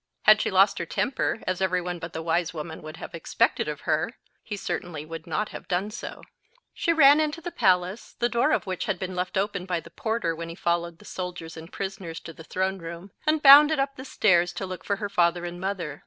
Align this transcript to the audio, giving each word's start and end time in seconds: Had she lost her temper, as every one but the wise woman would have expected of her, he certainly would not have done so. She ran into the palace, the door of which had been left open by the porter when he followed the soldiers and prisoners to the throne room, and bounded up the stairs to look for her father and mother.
Had 0.23 0.41
she 0.41 0.49
lost 0.49 0.79
her 0.79 0.85
temper, 0.87 1.41
as 1.45 1.61
every 1.61 1.79
one 1.79 1.99
but 1.99 2.11
the 2.11 2.23
wise 2.23 2.55
woman 2.55 2.81
would 2.81 2.97
have 2.97 3.13
expected 3.13 3.67
of 3.67 3.81
her, 3.81 4.17
he 4.41 4.57
certainly 4.57 5.05
would 5.05 5.27
not 5.27 5.49
have 5.49 5.67
done 5.67 5.91
so. 5.91 6.23
She 6.73 6.91
ran 6.91 7.19
into 7.19 7.39
the 7.39 7.51
palace, 7.51 8.15
the 8.17 8.27
door 8.27 8.51
of 8.51 8.65
which 8.65 8.85
had 8.85 8.97
been 8.97 9.13
left 9.15 9.37
open 9.37 9.67
by 9.67 9.79
the 9.79 9.91
porter 9.91 10.35
when 10.35 10.49
he 10.49 10.55
followed 10.55 10.97
the 10.97 11.05
soldiers 11.05 11.55
and 11.55 11.71
prisoners 11.71 12.19
to 12.21 12.33
the 12.33 12.43
throne 12.43 12.79
room, 12.79 13.11
and 13.27 13.43
bounded 13.43 13.77
up 13.77 13.95
the 13.95 14.03
stairs 14.03 14.51
to 14.53 14.65
look 14.65 14.83
for 14.83 14.95
her 14.95 15.07
father 15.07 15.45
and 15.45 15.61
mother. 15.61 15.99